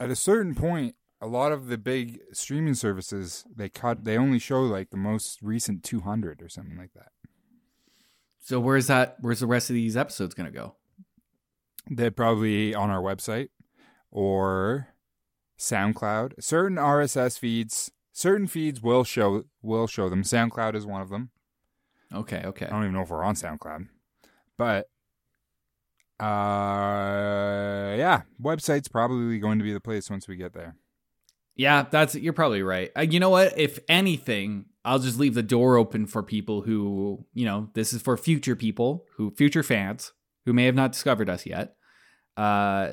at 0.00 0.10
a 0.10 0.16
certain 0.16 0.54
point, 0.54 0.96
a 1.20 1.26
lot 1.26 1.52
of 1.52 1.66
the 1.66 1.78
big 1.78 2.20
streaming 2.32 2.74
services 2.74 3.44
they 3.54 3.68
cut. 3.68 4.04
They 4.04 4.18
only 4.18 4.38
show 4.38 4.62
like 4.62 4.90
the 4.90 4.96
most 4.96 5.40
recent 5.42 5.84
200 5.84 6.42
or 6.42 6.48
something 6.48 6.76
like 6.76 6.92
that. 6.94 7.12
So 8.40 8.58
where's 8.60 8.88
that 8.88 9.16
where's 9.20 9.40
the 9.40 9.46
rest 9.46 9.70
of 9.70 9.74
these 9.74 9.96
episodes 9.96 10.34
going 10.34 10.50
to 10.50 10.58
go? 10.58 10.77
They're 11.90 12.10
probably 12.10 12.74
on 12.74 12.90
our 12.90 13.02
website 13.02 13.48
or 14.10 14.88
SoundCloud. 15.58 16.42
Certain 16.42 16.76
RSS 16.76 17.38
feeds, 17.38 17.90
certain 18.12 18.46
feeds 18.46 18.82
will 18.82 19.04
show 19.04 19.44
will 19.62 19.86
show 19.86 20.08
them. 20.08 20.22
SoundCloud 20.22 20.74
is 20.74 20.86
one 20.86 21.00
of 21.00 21.08
them. 21.08 21.30
Okay, 22.12 22.42
okay. 22.44 22.66
I 22.66 22.70
don't 22.70 22.82
even 22.82 22.94
know 22.94 23.02
if 23.02 23.10
we're 23.10 23.24
on 23.24 23.34
SoundCloud, 23.34 23.88
but 24.56 24.86
uh, 26.20 27.94
yeah, 27.96 28.22
website's 28.42 28.88
probably 28.88 29.38
going 29.38 29.58
to 29.58 29.64
be 29.64 29.72
the 29.72 29.80
place 29.80 30.10
once 30.10 30.26
we 30.26 30.36
get 30.36 30.52
there. 30.52 30.76
Yeah, 31.54 31.86
that's 31.90 32.14
you're 32.14 32.32
probably 32.32 32.62
right. 32.62 32.90
Uh, 32.96 33.02
you 33.02 33.20
know 33.20 33.30
what? 33.30 33.58
If 33.58 33.78
anything, 33.88 34.66
I'll 34.84 35.00
just 35.00 35.18
leave 35.18 35.34
the 35.34 35.42
door 35.42 35.76
open 35.76 36.06
for 36.06 36.22
people 36.22 36.62
who, 36.62 37.26
you 37.34 37.44
know, 37.44 37.68
this 37.74 37.92
is 37.92 38.00
for 38.00 38.16
future 38.16 38.56
people 38.56 39.04
who 39.16 39.32
future 39.32 39.62
fans 39.62 40.12
who 40.46 40.52
may 40.52 40.64
have 40.64 40.74
not 40.74 40.92
discovered 40.92 41.28
us 41.28 41.44
yet. 41.44 41.74
Uh 42.38 42.92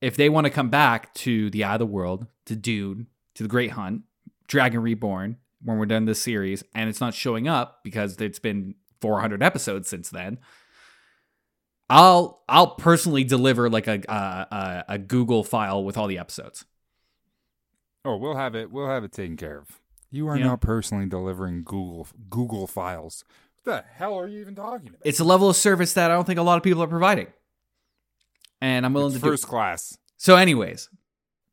if 0.00 0.16
they 0.16 0.28
want 0.28 0.46
to 0.46 0.50
come 0.50 0.68
back 0.68 1.12
to 1.14 1.48
the 1.50 1.62
Eye 1.64 1.74
of 1.74 1.78
the 1.78 1.86
World, 1.86 2.26
to 2.46 2.56
Dune, 2.56 3.06
to 3.34 3.42
the 3.44 3.48
Great 3.48 3.70
Hunt, 3.72 4.02
Dragon 4.48 4.80
Reborn, 4.80 5.36
when 5.62 5.78
we're 5.78 5.86
done 5.86 6.06
this 6.06 6.20
series, 6.20 6.64
and 6.74 6.88
it's 6.90 7.00
not 7.00 7.14
showing 7.14 7.46
up 7.46 7.84
because 7.84 8.20
it's 8.20 8.40
been 8.40 8.74
400 9.00 9.42
episodes 9.44 9.88
since 9.88 10.10
then. 10.10 10.38
I'll 11.90 12.42
I'll 12.48 12.74
personally 12.76 13.24
deliver 13.24 13.68
like 13.68 13.86
a 13.86 14.00
a, 14.08 14.12
a, 14.14 14.84
a 14.94 14.98
Google 14.98 15.44
file 15.44 15.84
with 15.84 15.96
all 15.98 16.06
the 16.06 16.18
episodes. 16.18 16.64
Oh, 18.04 18.16
we'll 18.16 18.36
have 18.36 18.54
it. 18.54 18.70
We'll 18.72 18.88
have 18.88 19.04
it 19.04 19.12
taken 19.12 19.36
care 19.36 19.58
of. 19.58 19.80
You 20.10 20.26
are 20.28 20.36
Yeah. 20.36 20.46
not 20.46 20.60
personally 20.60 21.06
delivering 21.06 21.62
Google 21.64 22.08
Google 22.30 22.66
files. 22.66 23.24
What 23.62 23.64
the 23.76 23.84
hell 23.94 24.18
are 24.18 24.26
you 24.26 24.40
even 24.40 24.54
talking 24.54 24.88
about? 24.88 25.00
It's 25.04 25.20
a 25.20 25.24
level 25.24 25.48
of 25.48 25.56
service 25.56 25.92
that 25.92 26.10
I 26.10 26.14
don't 26.14 26.26
think 26.26 26.38
a 26.38 26.42
lot 26.42 26.56
of 26.56 26.62
people 26.64 26.82
are 26.82 26.88
providing. 26.88 27.28
And 28.62 28.86
I'm 28.86 28.94
willing 28.94 29.12
It's 29.12 29.20
to 29.20 29.28
first 29.28 29.42
do 29.42 29.48
class. 29.48 29.98
So 30.18 30.36
anyways, 30.36 30.88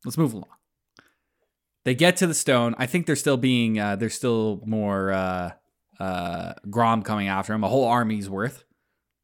let's 0.06 0.16
move 0.18 0.32
along. 0.34 0.46
They 1.84 1.96
get 1.96 2.18
to 2.18 2.28
the 2.28 2.36
stone. 2.36 2.76
I 2.78 2.86
think 2.86 3.08
they're 3.08 3.16
still 3.16 3.36
being 3.38 3.80
uh 3.80 3.96
there's 3.96 4.14
still 4.14 4.62
more 4.64 5.12
uh 5.12 5.52
uh 6.00 6.54
Grolm 6.68 7.04
coming 7.04 7.28
after 7.28 7.52
him, 7.54 7.64
a 7.64 7.68
whole 7.68 7.86
army's 7.88 8.30
worth. 8.30 8.64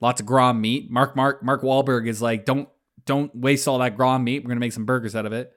Lots 0.02 0.20
of 0.20 0.26
Grolm 0.26 0.60
meat. 0.60 0.90
Mark 0.90 1.16
Mark 1.16 1.44
Mark 1.44 1.62
Wahlberg 1.62 2.08
is 2.08 2.24
like, 2.24 2.44
don't 2.46 2.68
don't 3.06 3.34
waste 3.36 3.68
all 3.68 3.78
that 3.78 3.96
Grolm 3.96 4.24
meat. 4.24 4.44
We're 4.44 4.50
gonna 4.50 4.60
make 4.62 4.74
some 4.74 4.86
burgers 4.86 5.16
out 5.16 5.28
of 5.28 5.34
it. 5.34 5.52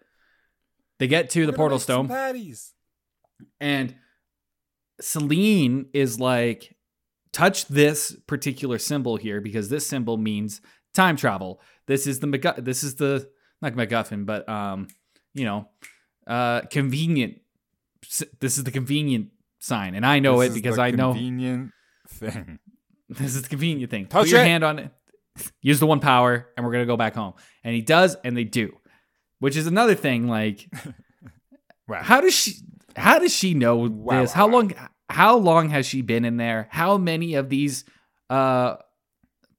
They 0.98 1.06
get 1.06 1.30
to 1.30 1.40
the 1.40 1.46
We're 1.46 1.52
gonna 1.52 1.56
portal 1.56 1.78
stone. 1.78 2.08
patties. 2.08 2.74
And 3.58 3.94
Selene 5.00 5.86
is 5.94 6.20
like, 6.20 6.76
touch 7.32 7.68
this 7.68 8.16
particular 8.26 8.78
symbol 8.78 9.16
here 9.16 9.40
because 9.40 9.68
this 9.70 9.86
symbol 9.86 10.18
means 10.18 10.60
time 10.94 11.16
travel. 11.16 11.60
This 11.86 12.06
is 12.06 12.20
the 12.20 12.26
McGu- 12.26 12.64
this 12.64 12.82
is 12.82 12.96
the 12.96 13.28
not 13.62 13.74
MacGuffin, 13.74 14.26
but 14.26 14.48
um, 14.48 14.88
you 15.34 15.44
know, 15.44 15.68
uh, 16.26 16.62
convenient. 16.62 17.40
This 18.40 18.58
is 18.58 18.64
the 18.64 18.70
convenient 18.70 19.30
sign, 19.58 19.94
and 19.94 20.06
I 20.06 20.18
know 20.20 20.40
This 20.40 20.52
it 20.52 20.54
because 20.54 20.78
I 20.78 20.90
know 20.92 21.12
convenient 21.12 21.72
thing. 22.08 22.58
this 23.08 23.34
is 23.34 23.42
the 23.42 23.48
convenient 23.48 23.90
thing. 23.90 24.06
Touch 24.06 24.22
Put 24.24 24.30
your 24.30 24.40
it. 24.40 24.46
hand 24.46 24.64
on 24.64 24.78
it. 24.78 24.90
Use 25.62 25.80
the 25.80 25.86
one 25.86 26.00
power, 26.00 26.48
and 26.56 26.64
we're 26.66 26.72
gonna 26.72 26.86
go 26.86 26.96
back 26.96 27.14
home. 27.14 27.34
And 27.64 27.74
he 27.74 27.80
does, 27.82 28.16
and 28.24 28.36
they 28.36 28.44
do, 28.44 28.72
which 29.40 29.56
is 29.56 29.66
another 29.66 29.94
thing. 29.94 30.28
Like, 30.28 30.68
Wow. 31.88 32.02
how 32.02 32.20
does 32.20 32.34
she? 32.34 32.54
How 32.96 33.18
does 33.18 33.34
she 33.34 33.54
know 33.54 33.76
Wow, 33.76 34.20
this? 34.20 34.30
wow, 34.30 34.34
How 34.34 34.48
long? 34.48 34.72
How 35.08 35.36
long 35.38 35.70
has 35.70 35.86
she 35.86 36.02
been 36.02 36.24
in 36.24 36.36
there? 36.36 36.68
How 36.70 36.98
many 36.98 37.34
of 37.34 37.48
these 37.48 37.84
uh 38.30 38.76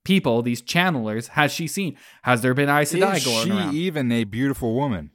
people, 0.04 0.42
these 0.42 0.62
channelers, 0.62 1.28
has 1.30 1.52
she 1.52 1.68
seen? 1.68 1.98
Has 2.24 2.42
there 2.42 2.54
been 2.54 2.70
Aes 2.70 2.94
Sedai 2.94 3.18
Is 3.18 3.26
going 3.26 3.46
she 3.48 3.52
around? 3.52 3.76
even 3.76 4.12
a 4.12 4.24
beautiful 4.24 4.74
woman, 4.76 5.12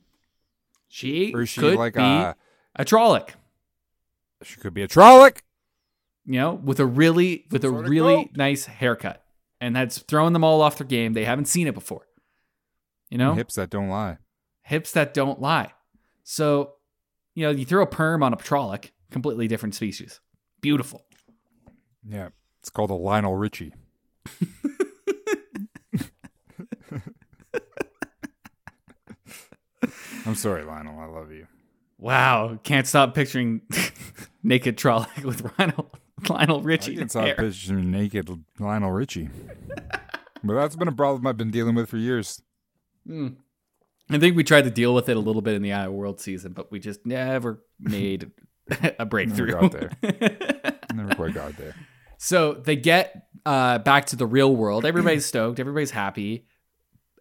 she 0.89 1.33
or 1.35 1.43
is 1.43 1.49
she 1.49 1.61
could 1.61 1.77
like 1.77 1.95
be 1.95 2.01
a? 2.01 2.37
a 2.77 2.85
Trolloc. 2.85 3.31
She 4.43 4.61
could 4.61 4.75
be 4.75 4.83
a 4.83 4.89
Trolloc. 4.89 5.39
you 6.27 6.39
know, 6.41 6.55
with 6.55 6.79
a 6.81 6.87
really 6.87 7.47
with 7.51 7.65
a 7.65 7.69
Sort 7.69 7.85
of 7.85 7.91
really 7.91 8.15
goat. 8.25 8.37
nice 8.37 8.67
haircut, 8.67 9.25
and 9.61 9.75
that's 9.75 9.99
throwing 9.99 10.33
them 10.33 10.45
all 10.45 10.61
off 10.61 10.79
their 10.79 10.87
game. 10.87 11.13
They 11.15 11.25
haven't 11.25 11.47
seen 11.47 11.67
it 11.67 11.75
before. 11.75 12.07
You 13.11 13.19
know, 13.19 13.35
Hips 13.35 13.55
that 13.55 13.71
don't 13.71 13.89
lie. 13.89 14.19
hips 14.63 14.91
that 14.93 15.15
don't 15.15 15.41
lie. 15.41 15.73
So, 16.25 16.75
you 17.35 17.45
know, 17.45 17.51
you 17.51 17.65
throw 17.65 17.83
a 17.83 17.87
perm 17.87 18.23
on 18.23 18.33
a 18.33 18.37
Trolloc, 18.37 18.91
completely 19.11 19.47
different 19.47 19.75
species. 19.75 20.21
Beautiful. 20.61 21.05
Yeah, 22.09 22.31
it's 22.61 22.71
called 22.71 22.91
a 22.91 22.95
Lionel 22.95 23.37
Richie. 23.37 23.73
I'm 30.27 30.35
sorry, 30.35 30.65
Lionel. 30.65 30.99
I 30.99 31.07
love 31.07 31.31
you. 31.33 31.47
Wow, 31.99 32.59
can't 32.65 32.87
stop 32.87 33.15
picturing 33.15 33.63
naked 34.43 34.77
Trolloc 34.77 35.25
with 35.25 35.43
Lionel, 35.59 35.91
Lionel 36.29 36.61
I 36.61 36.63
Richie. 36.65 36.97
can 36.97 37.09
stop 37.09 37.37
picturing 37.37 37.91
naked 37.91 38.29
Lionel 38.59 38.91
Richie. 38.91 39.31
but 40.43 40.55
that's 40.55 40.77
been 40.77 40.89
a 40.89 40.93
problem 40.93 41.27
I've 41.27 41.37
been 41.37 41.51
dealing 41.51 41.75
with 41.75 41.89
for 41.89 41.97
years. 41.97 42.43
Mm. 43.09 43.37
I 44.11 44.19
think 44.19 44.37
we 44.37 44.45
tried 44.45 44.65
to 44.65 44.71
deal 44.71 44.95
with 44.95 45.09
it 45.09 45.17
a 45.17 45.21
little 45.21 45.41
bit 45.41 45.55
in 45.55 45.63
the 45.63 45.73
of 45.73 45.93
World 45.93 46.21
season, 46.21 46.53
but 46.53 46.71
we 46.71 46.79
just 46.79 47.07
never 47.07 47.63
made 47.81 48.31
a 48.99 49.07
breakthrough. 49.07 49.53
got 49.53 49.73
there. 49.73 49.91
Never 50.95 51.15
quite 51.15 51.35
got 51.35 51.57
there. 51.57 51.75
So 52.19 52.53
they 52.55 52.77
get 52.77 53.27
uh, 53.45 53.79
back 53.79 54.07
to 54.07 54.17
the 54.17 54.27
real 54.27 54.55
world. 54.55 54.85
Everybody's 54.85 55.27
stoked. 55.27 55.59
Everybody's 55.59 55.91
happy. 55.91 56.47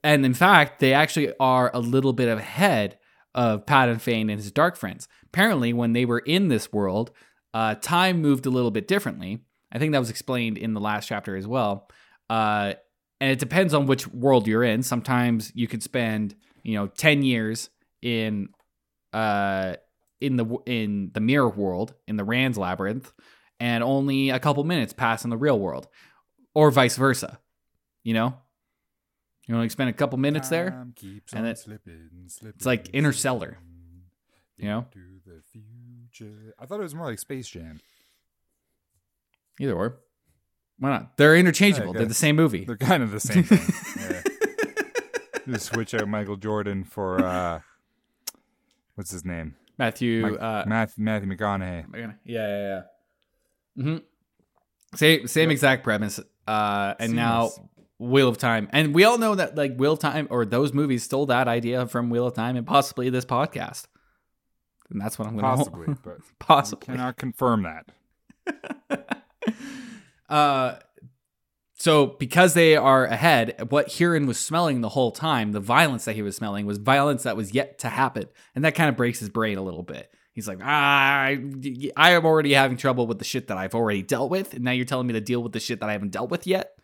And 0.04 0.26
in 0.26 0.34
fact, 0.34 0.80
they 0.80 0.94
actually 0.94 1.34
are 1.40 1.72
a 1.74 1.80
little 1.80 2.14
bit 2.14 2.28
ahead 2.28 2.98
of 3.34 3.66
Padan 3.66 4.00
Fain 4.00 4.30
and 4.30 4.40
his 4.40 4.52
dark 4.52 4.76
friends. 4.76 5.08
Apparently, 5.26 5.74
when 5.74 5.94
they 5.94 6.06
were 6.06 6.20
in 6.20 6.50
this 6.50 6.72
world, 6.72 7.12
uh, 7.54 7.76
time 7.76 8.22
moved 8.22 8.46
a 8.46 8.50
little 8.50 8.72
bit 8.72 8.88
differently. 8.88 9.40
I 9.72 9.80
think 9.80 9.92
that 9.94 10.00
was 10.00 10.10
explained 10.10 10.58
in 10.58 10.74
the 10.74 10.82
last 10.82 11.08
chapter 11.08 11.36
as 11.36 11.48
well. 11.48 11.90
Uh, 12.30 12.74
and 13.20 13.32
it 13.32 13.40
depends 13.40 13.74
on 13.74 13.88
which 13.88 14.08
world 14.08 14.48
you're 14.48 14.64
in. 14.64 14.84
Sometimes 14.84 15.52
you 15.56 15.68
could 15.68 15.82
spend, 15.82 16.36
you 16.64 16.76
know, 16.76 16.88
ten 16.88 17.24
years 17.24 17.70
in, 18.02 18.50
uh, 19.14 19.76
in 20.20 20.38
the 20.38 20.46
in 20.66 21.12
the 21.14 21.20
mirror 21.20 21.50
world 21.50 21.94
in 22.08 22.18
the 22.18 22.24
Rand's 22.24 22.58
labyrinth, 22.58 23.12
and 23.60 23.84
only 23.84 24.30
a 24.30 24.40
couple 24.40 24.64
minutes 24.64 24.94
pass 24.94 25.24
in 25.24 25.30
the 25.30 25.38
real 25.38 25.60
world, 25.60 25.88
or 26.54 26.72
vice 26.72 26.98
versa. 26.98 27.40
You 28.04 28.14
know, 28.14 28.38
you 29.48 29.56
only 29.56 29.70
spend 29.70 29.90
a 29.90 29.94
couple 29.94 30.18
minutes 30.18 30.50
there. 30.50 30.68
And 31.34 31.48
it- 31.48 31.58
slipping, 31.58 32.10
slipping, 32.28 32.56
it's 32.58 32.66
like 32.66 32.90
Interstellar, 32.90 33.58
you 34.58 34.68
know? 34.70 34.86
I 36.60 36.66
thought 36.66 36.80
it 36.80 36.84
was 36.84 36.96
more 36.96 37.08
like 37.08 37.20
Space 37.20 37.48
Jam. 37.48 37.80
Either 39.60 39.74
or, 39.74 40.00
why 40.80 40.90
not? 40.90 41.18
They're 41.18 41.36
interchangeable. 41.36 41.94
Yeah, 41.94 42.00
They're 42.00 42.08
the 42.08 42.14
same 42.14 42.36
movie. 42.36 42.66
They're 42.66 42.78
kind 42.78 43.04
of 43.04 43.12
the 43.12 43.20
same 43.20 43.44
thing. 43.44 43.60
yeah. 44.00 44.22
Just 45.48 45.68
switch 45.74 45.94
out 45.94 46.08
Michael 46.08 46.38
Jordan 46.38 46.84
for 46.86 47.24
uh 47.24 47.60
what's 48.96 49.12
his 49.12 49.26
name? 49.26 49.56
Matthew. 49.78 50.22
Mike- 50.22 50.40
uh, 50.42 50.64
Matthew, 50.68 51.04
Matthew 51.04 51.30
McConaughey. 51.30 52.16
Yeah, 52.26 52.48
yeah, 52.48 52.82
yeah. 53.78 53.84
hmm 53.84 53.98
Same, 54.96 55.28
same 55.28 55.52
exact 55.52 55.84
premise. 55.84 56.20
Uh, 56.48 56.94
and 57.00 57.14
now 57.14 57.48
Seamless. 57.50 57.70
Wheel 58.04 58.28
of 58.28 58.38
Time, 58.38 58.70
and 58.72 58.94
we 58.94 59.04
all 59.04 59.18
know 59.18 59.36
that 59.36 59.56
like 59.56 59.76
Wheel 59.76 59.94
of 59.94 60.00
Time 60.00 60.28
or 60.30 60.46
those 60.46 60.74
movies 60.74 61.04
stole 61.04 61.26
that 61.28 61.48
idea 61.48 61.88
from 61.88 62.10
Wheel 62.10 62.28
of 62.28 62.34
Time 62.34 62.56
and 62.56 62.66
possibly 62.68 63.10
this 63.10 63.26
podcast. 63.26 63.86
And 64.90 65.02
that's 65.02 65.18
what 65.18 65.28
I'm 65.28 65.38
going 65.38 65.44
to 65.44 65.58
Possibly, 65.58 65.96
but 66.04 66.18
possibly. 66.40 66.86
cannot 66.86 67.18
confirm 67.18 67.64
that. 67.64 69.20
Uh, 70.30 70.80
so 71.76 72.08
because 72.08 72.54
they 72.56 72.76
are 72.76 73.06
ahead, 73.06 73.68
what 73.70 73.90
Hurin 73.90 74.26
was 74.26 74.40
smelling 74.40 74.82
the 74.82 74.90
whole 74.90 75.12
time, 75.12 75.52
the 75.52 75.60
violence 75.60 76.06
that 76.06 76.16
he 76.16 76.22
was 76.22 76.36
smelling 76.36 76.66
was 76.66 76.78
violence 76.78 77.24
that 77.24 77.36
was 77.38 77.54
yet 77.54 77.78
to 77.80 77.90
happen, 77.90 78.26
and 78.56 78.64
that 78.66 78.74
kind 78.74 78.90
of 78.90 78.96
breaks 78.96 79.20
his 79.20 79.30
brain 79.30 79.58
a 79.58 79.62
little 79.62 79.84
bit. 79.84 80.10
He's 80.32 80.48
like, 80.48 80.60
ah, 80.64 80.66
I, 80.66 81.44
I 81.96 82.12
am 82.12 82.26
already 82.26 82.54
having 82.54 82.78
trouble 82.78 83.06
with 83.06 83.20
the 83.20 83.26
shit 83.26 83.48
that 83.50 83.58
I've 83.58 83.76
already 83.76 84.02
dealt 84.02 84.32
with, 84.32 84.54
and 84.54 84.64
now 84.64 84.72
you're 84.72 84.86
telling 84.86 85.06
me 85.06 85.14
to 85.14 85.22
deal 85.22 85.44
with 85.44 85.52
the 85.52 85.60
shit 85.60 85.82
that 85.82 85.90
I 85.90 85.92
haven't 85.92 86.12
dealt 86.12 86.32
with 86.32 86.48
yet. 86.48 86.80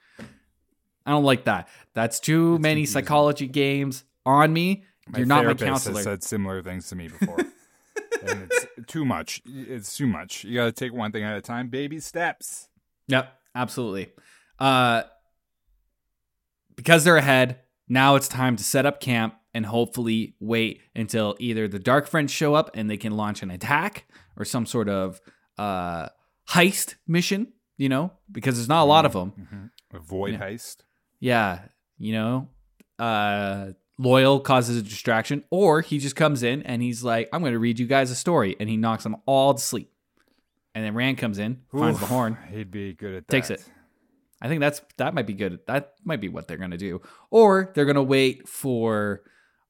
I 1.09 1.13
don't 1.13 1.23
like 1.23 1.45
that. 1.45 1.67
That's 1.95 2.19
too 2.19 2.55
It's 2.55 2.61
many 2.61 2.81
confusing. 2.81 2.93
psychology 3.01 3.47
games 3.47 4.03
on 4.25 4.53
me. 4.53 4.83
My 5.07 5.19
you're 5.19 5.27
not 5.27 5.45
my 5.45 5.53
counselor. 5.55 5.95
Has 5.95 6.03
said 6.03 6.23
similar 6.23 6.61
things 6.61 6.87
to 6.89 6.95
me 6.95 7.07
before, 7.19 7.39
and 7.39 8.43
it's 8.51 8.65
too 8.87 9.05
much. 9.05 9.41
It's 9.45 9.97
too 9.97 10.05
much. 10.07 10.43
You 10.43 10.55
got 10.55 10.65
to 10.65 10.71
take 10.71 10.93
one 10.93 11.11
thing 11.11 11.23
at 11.23 11.35
a 11.35 11.41
time. 11.41 11.69
Baby 11.69 11.99
steps. 11.99 12.67
Yep, 13.07 13.33
absolutely. 13.55 14.11
Uh, 14.59 15.03
because 16.75 17.03
they're 17.03 17.17
ahead, 17.17 17.59
now 17.87 18.15
it's 18.15 18.27
time 18.27 18.55
to 18.55 18.63
set 18.63 18.85
up 18.85 18.99
camp 19.01 19.33
and 19.53 19.65
hopefully 19.65 20.35
wait 20.39 20.81
until 20.95 21.35
either 21.39 21.67
the 21.67 21.79
Dark 21.79 22.07
Friends 22.07 22.31
show 22.31 22.53
up 22.53 22.69
and 22.75 22.89
they 22.89 22.97
can 22.97 23.17
launch 23.17 23.41
an 23.41 23.49
attack 23.51 24.05
or 24.37 24.45
some 24.45 24.65
sort 24.65 24.87
of 24.87 25.19
uh, 25.57 26.09
heist 26.51 26.95
mission, 27.07 27.51
you 27.77 27.89
know, 27.89 28.11
because 28.31 28.55
there's 28.55 28.69
not 28.69 28.83
a 28.83 28.85
lot 28.85 29.05
of 29.05 29.13
them. 29.13 29.71
Avoid 29.91 30.33
Yeah. 30.33 30.39
heist. 30.49 30.77
Yeah, 31.19 31.59
you 31.97 32.13
know, 32.13 32.47
uh, 32.97 33.71
Loial 33.99 34.41
causes 34.43 34.77
a 34.77 34.81
distraction, 34.81 35.43
or 35.49 35.81
he 35.81 35.99
just 35.99 36.15
comes 36.15 36.43
in 36.43 36.61
and 36.63 36.81
he's 36.81 37.03
like, 37.03 37.27
I'm 37.33 37.41
going 37.41 37.53
to 37.53 37.59
read 37.59 37.79
you 37.79 37.87
guys 37.87 38.11
a 38.11 38.15
story, 38.15 38.55
and 38.59 38.69
he 38.69 38.77
knocks 38.77 39.03
them 39.03 39.17
all 39.25 39.53
to 39.53 39.61
sleep. 39.61 39.91
And 40.73 40.85
then 40.85 40.93
Rand 40.93 41.17
comes 41.17 41.39
in, 41.39 41.61
finds 41.71 41.99
the 41.99 42.05
horn, 42.05 42.37
He'd 42.51 42.71
be 42.71 42.93
good 42.93 43.15
at 43.15 43.27
that. 43.27 43.31
takes 43.33 43.49
it. 43.49 43.63
I 44.41 44.47
think 44.47 44.61
that's 44.61 44.81
that 44.97 45.13
might 45.13 45.27
be 45.27 45.33
good. 45.33 45.59
That 45.67 45.95
might 46.05 46.21
be 46.21 46.29
what 46.29 46.47
they're 46.47 46.55
gonna 46.55 46.77
do, 46.77 47.01
or 47.29 47.71
they're 47.75 47.85
gonna 47.85 48.01
wait 48.03 48.47
for 48.47 49.23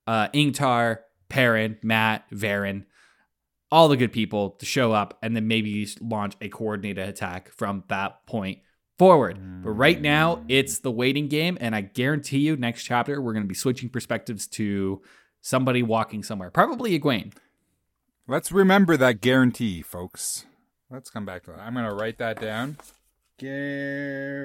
uh, 0.06 0.28
Ingtar, 0.30 1.00
Perrin, 1.28 1.80
Mat, 1.82 2.26
Verin, 2.32 2.86
all 3.72 3.88
the 3.88 3.98
good 3.98 4.12
people 4.14 4.52
to 4.52 4.66
show 4.68 4.92
up, 4.92 5.18
and 5.24 5.36
then 5.36 5.48
maybe 5.48 5.88
launch 6.02 6.36
a 6.42 6.50
coordinated 6.50 7.10
attack 7.10 7.52
from 7.54 7.84
that 7.88 8.28
point 8.28 8.60
forward. 9.00 9.40
But 9.64 9.72
right 9.72 10.00
now, 10.00 10.44
it's 10.48 10.80
the 10.80 10.92
waiting 10.92 11.28
game, 11.28 11.58
and 11.60 11.76
I 11.76 11.82
guarantee 11.82 12.40
you, 12.40 12.56
next 12.56 12.84
chapter 12.84 13.20
we're 13.22 13.34
gonna 13.34 13.46
be 13.46 13.56
switching 13.56 13.90
perspectives 13.90 14.46
to 14.50 15.02
somebody 15.42 15.82
walking 15.82 16.22
somewhere, 16.22 16.52
probably 16.52 16.98
Egwene. 17.00 17.34
Let's 18.28 18.52
remember 18.52 18.96
that 18.98 19.22
guarantee, 19.22 19.82
folks. 19.82 20.46
Let's 20.92 21.10
come 21.10 21.26
back 21.26 21.44
to 21.46 21.52
that. 21.52 21.60
I'm 21.62 21.74
gonna 21.74 21.94
write 21.96 22.20
that 22.20 22.40
down. 22.40 22.78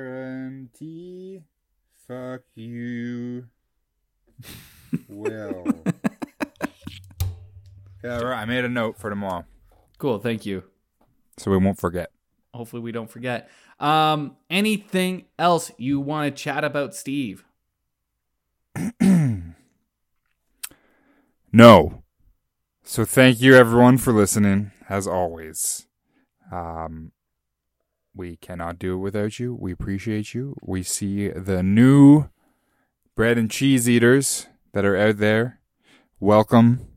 Guarantee. 0.05 1.43
Fuck 2.09 2.43
you. 2.55 3.47
Will. 5.09 5.65
yeah, 8.03 8.19
right. 8.21 8.43
I 8.43 8.45
made 8.45 8.65
a 8.65 8.69
note 8.69 8.99
for 8.99 9.11
tomorrow, 9.11 9.45
Cool, 9.99 10.19
thank 10.19 10.45
you. 10.47 10.65
so 11.39 11.51
we 11.51 11.57
won't 11.57 11.79
forget. 11.79 12.11
Hopefully 12.55 12.83
we 12.83 12.93
don't 12.93 13.11
forget. 13.11 13.51
Um, 13.79 14.37
anything 14.49 15.27
else 15.39 15.71
you 15.77 16.01
want 16.01 16.35
to 16.35 16.43
chat 16.43 16.65
about, 16.65 16.95
Steve? 16.95 17.45
No. 21.57 22.03
So 22.83 23.05
thank 23.05 23.41
you 23.41 23.55
everyone 23.55 23.97
for 23.99 24.13
listening, 24.13 24.73
as 24.89 25.07
always. 25.07 25.87
Um 26.51 27.13
we 28.13 28.37
cannot 28.39 28.81
do 28.81 28.95
it 28.95 28.99
without 28.99 29.39
you. 29.39 29.55
We 29.55 29.71
appreciate 29.71 30.35
you. 30.35 30.57
We 30.63 30.83
see 30.83 31.29
the 31.29 31.63
new 31.63 32.29
bread 33.15 33.39
and 33.39 33.49
cheese 33.49 33.89
eaters 33.89 34.49
that 34.73 34.85
are 34.85 34.97
out 34.97 35.19
there. 35.19 35.61
Welcome. 36.19 36.89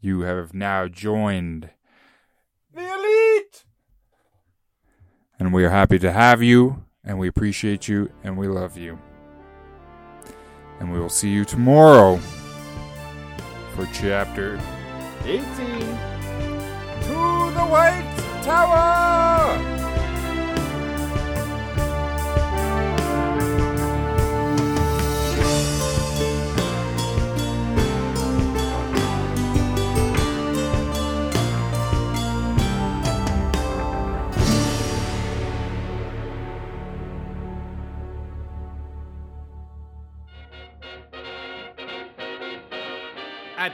You 0.00 0.20
have 0.20 0.54
now 0.54 0.86
joined 0.86 1.70
the 2.72 2.80
elite. 2.80 3.64
And 5.38 5.52
we 5.52 5.64
are 5.64 5.70
happy 5.70 5.98
to 5.98 6.12
have 6.12 6.42
you, 6.42 6.84
and 7.04 7.18
we 7.18 7.28
appreciate 7.28 7.88
you, 7.88 8.10
and 8.22 8.36
we 8.36 8.46
love 8.46 8.78
you. 8.78 8.98
And 10.80 10.92
we 10.92 11.00
will 11.00 11.08
see 11.08 11.30
you 11.30 11.44
tomorrow 11.44 12.16
for 13.74 13.88
chapter 13.92 14.60
18 15.24 15.44
To 15.44 17.14
the 17.52 17.66
White 17.68 18.40
Tower! 18.42 19.83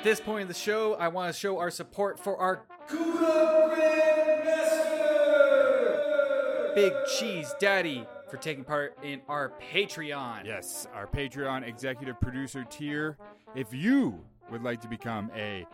At 0.00 0.04
this 0.04 0.18
point 0.18 0.40
in 0.40 0.48
the 0.48 0.54
show, 0.54 0.94
I 0.94 1.08
want 1.08 1.30
to 1.30 1.38
show 1.38 1.58
our 1.58 1.70
support 1.70 2.18
for 2.18 2.34
our 2.38 2.62
Gouda 2.88 3.68
Grandmaster, 5.92 6.74
Big 6.74 6.94
Cheese 7.18 7.54
Daddy 7.60 8.06
for 8.30 8.38
taking 8.38 8.64
part 8.64 8.96
in 9.02 9.20
our 9.28 9.52
Patreon. 9.70 10.46
Yes, 10.46 10.88
our 10.94 11.06
Patreon 11.06 11.68
executive 11.68 12.18
producer 12.18 12.64
tier. 12.70 13.18
If 13.54 13.74
you 13.74 14.18
would 14.50 14.62
like 14.62 14.80
to 14.80 14.88
become 14.88 15.30
a 15.36 15.66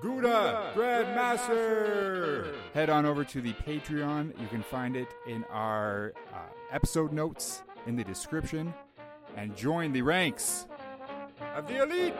Gouda 0.00 0.72
Grandmaster, 0.74 2.54
head 2.72 2.88
on 2.88 3.04
over 3.04 3.24
to 3.24 3.42
the 3.42 3.52
Patreon. 3.52 4.40
You 4.40 4.48
can 4.48 4.62
find 4.62 4.96
it 4.96 5.08
in 5.26 5.44
our 5.50 6.14
uh, 6.32 6.38
episode 6.72 7.12
notes 7.12 7.62
in 7.86 7.94
the 7.94 8.04
description 8.04 8.72
and 9.36 9.54
join 9.54 9.92
the 9.92 10.00
ranks 10.00 10.66
of 11.54 11.68
the 11.68 11.82
elite. 11.82 12.14